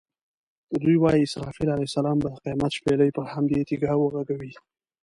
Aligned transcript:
دوی 0.81 0.95
وایي 0.99 1.21
اسرافیل 1.25 1.69
علیه 1.75 1.89
السلام 1.89 2.17
به 2.23 2.29
د 2.31 2.35
قیامت 2.43 2.71
شپېلۍ 2.77 3.09
پر 3.15 3.25
همدې 3.33 3.61
تیږه 3.69 3.91
وغږوي. 3.97 4.53